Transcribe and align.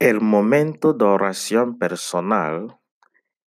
El 0.00 0.20
momento 0.20 0.92
de 0.92 1.04
oración 1.04 1.76
personal 1.76 2.78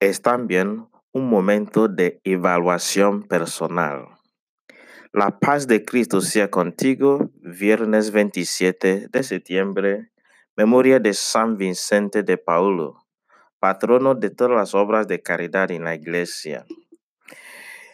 es 0.00 0.20
también 0.20 0.88
un 1.12 1.28
momento 1.30 1.86
de 1.86 2.20
evaluación 2.24 3.22
personal. 3.22 4.08
La 5.12 5.38
paz 5.38 5.68
de 5.68 5.84
Cristo 5.84 6.20
sea 6.20 6.50
contigo, 6.50 7.30
viernes 7.36 8.10
27 8.10 9.06
de 9.12 9.22
septiembre, 9.22 10.10
memoria 10.56 10.98
de 10.98 11.14
San 11.14 11.56
Vicente 11.56 12.24
de 12.24 12.36
Paulo, 12.36 13.06
patrono 13.60 14.16
de 14.16 14.30
todas 14.30 14.56
las 14.56 14.74
obras 14.74 15.06
de 15.06 15.22
caridad 15.22 15.70
en 15.70 15.84
la 15.84 15.94
iglesia. 15.94 16.66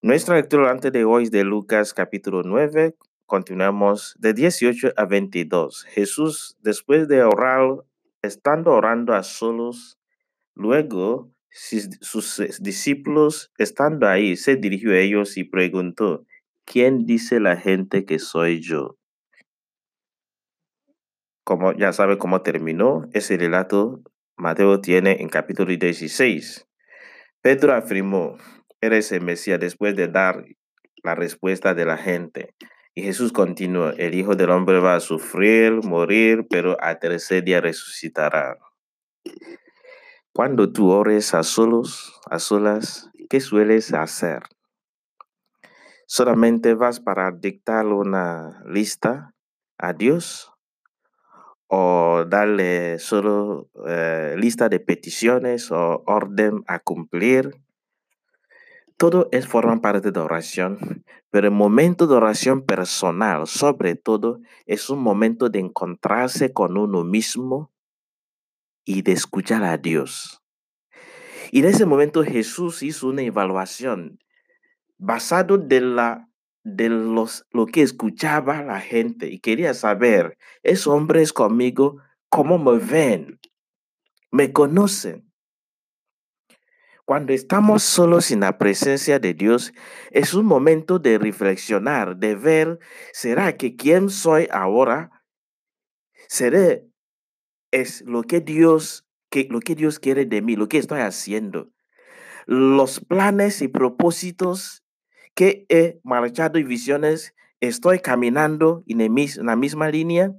Nuestra 0.00 0.36
lectura 0.36 0.70
antes 0.70 0.90
de 0.90 1.04
hoy 1.04 1.24
es 1.24 1.30
de 1.32 1.44
Lucas 1.44 1.92
capítulo 1.92 2.42
9, 2.44 2.96
continuamos 3.26 4.16
de 4.18 4.32
18 4.32 4.94
a 4.96 5.04
22. 5.04 5.84
Jesús, 5.84 6.56
después 6.62 7.08
de 7.08 7.24
orar, 7.24 7.84
estando 8.22 8.72
orando 8.72 9.14
a 9.14 9.22
solos, 9.22 9.98
luego 10.54 11.30
sus 11.50 12.42
discípulos, 12.60 13.52
estando 13.58 14.08
ahí, 14.08 14.36
se 14.36 14.56
dirigió 14.56 14.92
a 14.92 14.98
ellos 14.98 15.36
y 15.36 15.44
preguntó, 15.44 16.24
¿quién 16.64 17.04
dice 17.04 17.40
la 17.40 17.56
gente 17.56 18.06
que 18.06 18.18
soy 18.18 18.60
yo? 18.60 18.96
Como 21.44 21.72
ya 21.72 21.92
sabe 21.92 22.18
cómo 22.18 22.42
terminó, 22.42 23.08
ese 23.12 23.36
relato 23.36 24.02
Mateo 24.36 24.80
tiene 24.80 25.20
en 25.20 25.28
capítulo 25.28 25.76
16. 25.76 26.66
Pedro 27.42 27.74
afirmó, 27.74 28.38
eres 28.80 29.12
el 29.12 29.22
Mesías 29.22 29.60
después 29.60 29.94
de 29.94 30.08
dar 30.08 30.44
la 31.02 31.14
respuesta 31.14 31.74
de 31.74 31.84
la 31.84 31.98
gente. 31.98 32.54
Y 32.94 33.02
Jesús 33.02 33.32
continuó, 33.32 33.88
el 33.90 34.14
Hijo 34.14 34.36
del 34.36 34.50
Hombre 34.50 34.78
va 34.78 34.96
a 34.96 35.00
sufrir, 35.00 35.82
morir, 35.82 36.46
pero 36.50 36.78
al 36.78 36.98
tercer 36.98 37.42
día 37.42 37.62
resucitará. 37.62 38.58
Cuando 40.34 40.72
tú 40.72 40.90
ores 40.90 41.32
a 41.32 41.42
solos, 41.42 42.20
a 42.30 42.38
solas, 42.38 43.10
¿qué 43.30 43.40
sueles 43.40 43.94
hacer? 43.94 44.42
¿Solamente 46.06 46.74
vas 46.74 47.00
para 47.00 47.30
dictar 47.30 47.86
una 47.86 48.62
lista 48.66 49.34
a 49.78 49.94
Dios? 49.94 50.52
¿O 51.68 52.26
darle 52.28 52.98
solo 52.98 53.70
eh, 53.86 54.34
lista 54.36 54.68
de 54.68 54.80
peticiones 54.80 55.72
o 55.72 56.02
orden 56.06 56.62
a 56.66 56.78
cumplir? 56.78 57.52
Todo 59.02 59.28
es 59.32 59.48
forma 59.48 59.80
parte 59.80 60.12
de 60.12 60.20
oración, 60.20 61.02
pero 61.28 61.48
el 61.48 61.52
momento 61.52 62.06
de 62.06 62.14
oración 62.14 62.64
personal, 62.64 63.48
sobre 63.48 63.96
todo, 63.96 64.38
es 64.64 64.90
un 64.90 65.00
momento 65.00 65.48
de 65.48 65.58
encontrarse 65.58 66.52
con 66.52 66.78
uno 66.78 67.02
mismo 67.02 67.72
y 68.84 69.02
de 69.02 69.10
escuchar 69.10 69.64
a 69.64 69.76
Dios. 69.76 70.40
Y 71.50 71.58
en 71.58 71.64
ese 71.64 71.84
momento 71.84 72.22
Jesús 72.22 72.84
hizo 72.84 73.08
una 73.08 73.22
evaluación 73.22 74.20
basado 74.98 75.58
de 75.58 75.80
la 75.80 76.28
de 76.62 76.88
los, 76.88 77.44
lo 77.50 77.66
que 77.66 77.82
escuchaba 77.82 78.62
la 78.62 78.80
gente 78.80 79.26
y 79.26 79.40
quería 79.40 79.74
saber, 79.74 80.38
esos 80.62 80.94
hombres 80.94 81.32
conmigo, 81.32 81.96
¿cómo 82.28 82.56
me 82.56 82.78
ven? 82.78 83.40
¿Me 84.30 84.52
conocen? 84.52 85.31
Cuando 87.04 87.32
estamos 87.32 87.82
solos 87.82 88.30
en 88.30 88.40
la 88.40 88.58
presencia 88.58 89.18
de 89.18 89.34
Dios, 89.34 89.72
es 90.12 90.34
un 90.34 90.46
momento 90.46 91.00
de 91.00 91.18
reflexionar, 91.18 92.16
de 92.16 92.36
ver, 92.36 92.78
¿será 93.12 93.56
que 93.56 93.74
quién 93.74 94.08
soy 94.08 94.46
ahora? 94.52 95.10
¿Seré 96.28 96.86
es 97.72 98.02
lo 98.02 98.22
que 98.22 98.40
Dios 98.40 99.06
que 99.30 99.48
lo 99.50 99.60
que 99.60 99.74
Dios 99.74 99.98
quiere 99.98 100.26
de 100.26 100.42
mí, 100.42 100.54
lo 100.54 100.68
que 100.68 100.78
estoy 100.78 101.00
haciendo? 101.00 101.72
Los 102.46 103.00
planes 103.00 103.62
y 103.62 103.68
propósitos 103.68 104.84
que 105.34 105.66
he 105.68 106.00
marchado 106.04 106.58
y 106.58 106.62
visiones, 106.62 107.34
estoy 107.60 107.98
caminando 107.98 108.84
en, 108.86 108.98
la 109.46 109.56
misma 109.56 109.90
línea. 109.90 110.32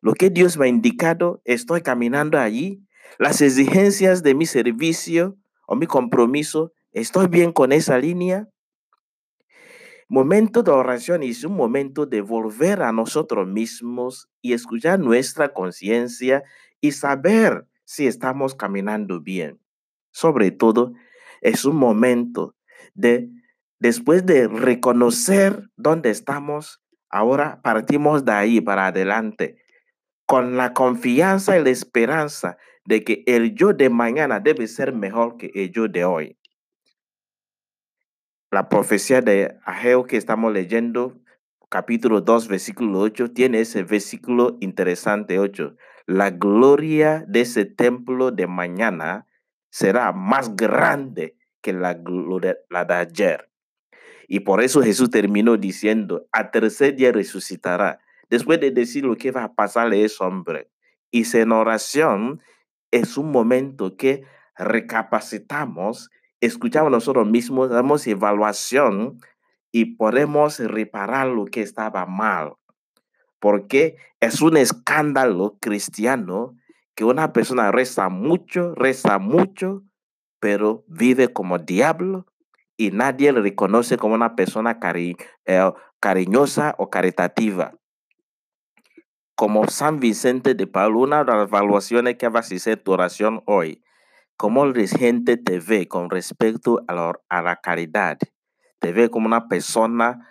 Lo 0.00 0.14
que 0.14 0.30
Dios 0.30 0.56
me 0.56 0.66
ha 0.66 0.68
indicado, 0.68 1.42
estoy 1.44 1.82
caminando 1.82 2.38
allí. 2.38 2.86
Las 3.18 3.40
exigencias 3.40 4.22
de 4.22 4.34
mi 4.34 4.46
servicio 4.46 5.36
o 5.66 5.76
mi 5.76 5.86
compromiso, 5.86 6.72
estoy 6.92 7.28
bien 7.28 7.52
con 7.52 7.72
esa 7.72 7.98
línea. 7.98 8.48
Momento 10.08 10.62
de 10.62 10.70
oración 10.70 11.22
es 11.22 11.44
un 11.44 11.56
momento 11.56 12.06
de 12.06 12.20
volver 12.20 12.82
a 12.82 12.92
nosotros 12.92 13.48
mismos 13.48 14.28
y 14.42 14.52
escuchar 14.52 15.00
nuestra 15.00 15.52
conciencia 15.52 16.44
y 16.80 16.92
saber 16.92 17.66
si 17.84 18.06
estamos 18.06 18.54
caminando 18.54 19.20
bien. 19.20 19.60
Sobre 20.10 20.50
todo, 20.50 20.92
es 21.40 21.64
un 21.64 21.76
momento 21.76 22.54
de 22.94 23.30
después 23.78 24.24
de 24.24 24.48
reconocer 24.48 25.68
dónde 25.76 26.10
estamos, 26.10 26.82
ahora 27.10 27.60
partimos 27.62 28.24
de 28.24 28.32
ahí 28.32 28.60
para 28.60 28.86
adelante, 28.86 29.58
con 30.26 30.56
la 30.56 30.72
confianza 30.72 31.58
y 31.58 31.64
la 31.64 31.70
esperanza 31.70 32.56
de 32.86 33.04
que 33.04 33.24
el 33.26 33.54
yo 33.54 33.72
de 33.72 33.90
mañana 33.90 34.40
debe 34.40 34.66
ser 34.66 34.92
mejor 34.92 35.36
que 35.36 35.50
el 35.54 35.70
yo 35.70 35.88
de 35.88 36.04
hoy. 36.04 36.38
La 38.50 38.68
profecía 38.68 39.20
de 39.20 39.58
Ageo 39.64 40.04
que 40.04 40.16
estamos 40.16 40.52
leyendo, 40.52 41.20
capítulo 41.68 42.20
2, 42.20 42.48
versículo 42.48 43.00
8, 43.00 43.32
tiene 43.32 43.60
ese 43.60 43.82
versículo 43.82 44.58
interesante 44.60 45.38
8. 45.38 45.76
La 46.06 46.30
gloria 46.30 47.24
de 47.26 47.40
ese 47.40 47.64
templo 47.64 48.30
de 48.30 48.46
mañana 48.46 49.26
será 49.70 50.12
más 50.12 50.54
grande 50.54 51.36
que 51.62 51.72
la, 51.72 51.98
la 52.70 52.84
de 52.84 52.94
ayer. 52.94 53.50
Y 54.28 54.40
por 54.40 54.62
eso 54.62 54.82
Jesús 54.82 55.10
terminó 55.10 55.56
diciendo, 55.56 56.28
a 56.30 56.50
tercer 56.50 56.94
día 56.94 57.10
resucitará. 57.12 58.00
Después 58.30 58.60
de 58.60 58.70
decir 58.70 59.04
lo 59.04 59.16
que 59.16 59.30
va 59.30 59.44
a 59.44 59.54
pasarle 59.54 60.02
a 60.02 60.06
ese 60.06 60.22
hombre. 60.22 60.70
Y 61.10 61.24
en 61.36 61.52
oración 61.52 62.40
es 62.90 63.16
un 63.16 63.30
momento 63.30 63.96
que 63.96 64.24
recapacitamos, 64.56 66.10
escuchamos 66.40 66.90
nosotros 66.90 67.28
mismos, 67.28 67.70
damos 67.70 68.06
evaluación 68.06 69.18
y 69.72 69.96
podemos 69.96 70.58
reparar 70.58 71.28
lo 71.28 71.44
que 71.46 71.62
estaba 71.62 72.06
mal. 72.06 72.54
Porque 73.40 73.96
es 74.20 74.40
un 74.40 74.56
escándalo 74.56 75.58
cristiano 75.60 76.56
que 76.94 77.04
una 77.04 77.32
persona 77.32 77.72
reza 77.72 78.08
mucho, 78.08 78.74
reza 78.74 79.18
mucho, 79.18 79.82
pero 80.40 80.84
vive 80.86 81.32
como 81.32 81.58
diablo 81.58 82.26
y 82.76 82.90
nadie 82.90 83.32
le 83.32 83.40
reconoce 83.40 83.96
como 83.96 84.14
una 84.14 84.36
persona 84.36 84.78
eh, 85.46 85.72
cariñosa 86.00 86.74
o 86.78 86.90
caritativa. 86.90 87.74
Como 89.36 89.66
San 89.66 89.98
Vicente 89.98 90.54
de 90.54 90.66
Paulo, 90.66 91.00
una 91.00 91.24
de 91.24 91.32
las 91.32 91.48
evaluaciones 91.48 92.16
que 92.16 92.28
vas 92.28 92.52
a 92.52 92.54
hacer 92.54 92.82
tu 92.82 92.92
oración 92.92 93.42
hoy, 93.46 93.82
cómo 94.36 94.64
la 94.66 94.86
gente 94.86 95.36
te 95.36 95.58
ve 95.58 95.88
con 95.88 96.10
respecto 96.10 96.82
a 96.86 96.94
la, 96.94 97.20
a 97.28 97.56
caridad. 97.56 98.18
Te 98.78 98.92
ve 98.92 99.10
como 99.10 99.26
una 99.26 99.48
persona 99.48 100.28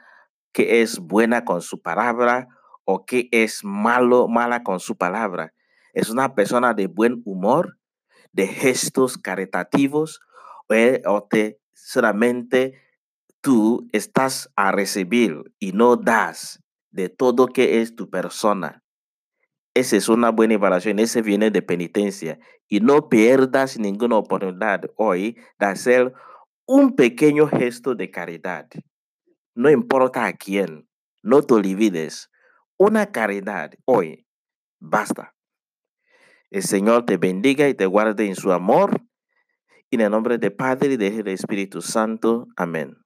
que 0.53 0.81
es 0.81 0.99
buena 0.99 1.43
con 1.43 1.61
su 1.61 1.81
palabra 1.81 2.47
o 2.85 3.05
que 3.05 3.27
es 3.31 3.63
malo, 3.63 4.27
mala 4.27 4.63
con 4.63 4.79
su 4.79 4.95
palabra. 4.95 5.53
Es 5.93 6.09
una 6.09 6.33
persona 6.33 6.73
de 6.73 6.87
buen 6.87 7.21
humor, 7.25 7.77
de 8.31 8.47
gestos 8.47 9.17
caritativos 9.17 10.21
o 11.05 11.23
te 11.23 11.59
solamente 11.73 12.79
tú 13.41 13.87
estás 13.91 14.49
a 14.55 14.71
recibir 14.71 15.53
y 15.59 15.73
no 15.73 15.97
das 15.97 16.63
de 16.91 17.09
todo 17.09 17.47
que 17.47 17.81
es 17.81 17.95
tu 17.95 18.09
persona. 18.09 18.82
Esa 19.73 19.97
es 19.97 20.07
una 20.07 20.29
buena 20.29 20.53
evaluación, 20.53 20.99
ese 20.99 21.21
viene 21.21 21.49
de 21.49 21.61
penitencia. 21.61 22.39
Y 22.67 22.79
no 22.79 23.09
pierdas 23.09 23.79
ninguna 23.79 24.17
oportunidad 24.17 24.81
hoy 24.95 25.37
de 25.59 25.65
hacer 25.65 26.13
un 26.65 26.95
pequeño 26.95 27.47
gesto 27.47 27.95
de 27.95 28.11
caridad. 28.11 28.67
No 29.55 29.69
importa 29.69 30.25
a 30.25 30.33
quién, 30.33 30.87
no 31.21 31.41
te 31.41 31.53
olvides. 31.55 32.29
Una 32.77 33.11
caridad 33.11 33.71
hoy, 33.85 34.27
basta. 34.79 35.35
El 36.49 36.63
Señor 36.63 37.05
te 37.05 37.17
bendiga 37.17 37.67
y 37.67 37.73
te 37.73 37.85
guarde 37.85 38.27
en 38.27 38.35
su 38.35 38.51
amor 38.51 39.01
en 39.95 40.01
el 40.01 40.11
nombre 40.11 40.37
del 40.37 40.53
Padre 40.53 40.93
y 40.93 40.97
del 40.97 41.27
Espíritu 41.27 41.81
Santo. 41.81 42.47
Amén. 42.55 43.02